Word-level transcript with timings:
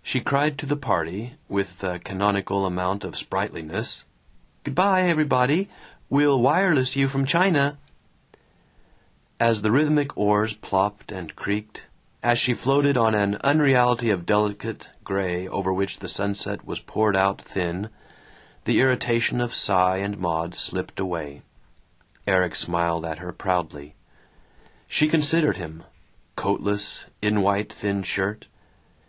She 0.00 0.20
cried 0.20 0.58
to 0.58 0.64
the 0.66 0.76
party, 0.76 1.34
with 1.48 1.80
the 1.80 1.98
canonical 1.98 2.66
amount 2.66 3.02
of 3.02 3.16
sprightliness, 3.16 4.04
"Good 4.62 4.76
by, 4.76 5.02
everybody. 5.02 5.68
We'll 6.08 6.40
wireless 6.40 6.94
you 6.94 7.08
from 7.08 7.26
China." 7.26 7.76
As 9.40 9.62
the 9.62 9.72
rhythmic 9.72 10.16
oars 10.16 10.54
plopped 10.54 11.10
and 11.10 11.34
creaked, 11.34 11.86
as 12.22 12.38
she 12.38 12.54
floated 12.54 12.96
on 12.96 13.16
an 13.16 13.38
unreality 13.42 14.08
of 14.10 14.24
delicate 14.24 14.90
gray 15.02 15.48
over 15.48 15.72
which 15.72 15.98
the 15.98 16.08
sunset 16.08 16.64
was 16.64 16.78
poured 16.78 17.16
out 17.16 17.42
thin, 17.42 17.88
the 18.66 18.78
irritation 18.78 19.40
of 19.40 19.52
Cy 19.52 19.96
and 19.96 20.16
Maud 20.16 20.54
slipped 20.54 21.00
away. 21.00 21.42
Erik 22.24 22.54
smiled 22.54 23.04
at 23.04 23.18
her 23.18 23.32
proudly. 23.32 23.96
She 24.86 25.08
considered 25.08 25.56
him 25.56 25.82
coatless, 26.36 27.06
in 27.20 27.42
white 27.42 27.72
thin 27.72 28.04
shirt. 28.04 28.46